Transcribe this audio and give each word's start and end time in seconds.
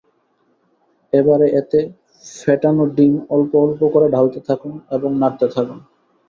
এবারে 1.13 1.47
এতে 1.59 1.79
ফেটানো 2.25 2.83
ডিম 2.95 3.13
অল্প 3.35 3.51
অল্প 3.63 3.79
করে 3.93 4.07
ঢালতে 4.11 4.39
থাকুন 4.47 4.73
এবং 4.95 5.09
নাড়তে 5.21 5.47
থাকুন। 5.55 5.79